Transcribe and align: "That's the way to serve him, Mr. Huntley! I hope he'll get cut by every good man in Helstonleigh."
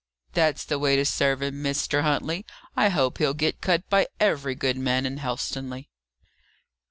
"That's 0.33 0.65
the 0.65 0.79
way 0.79 0.95
to 0.95 1.05
serve 1.05 1.43
him, 1.43 1.61
Mr. 1.61 2.01
Huntley! 2.01 2.43
I 2.75 2.89
hope 2.89 3.19
he'll 3.19 3.35
get 3.35 3.61
cut 3.61 3.87
by 3.87 4.07
every 4.19 4.55
good 4.55 4.75
man 4.77 5.05
in 5.05 5.17
Helstonleigh." 5.17 5.85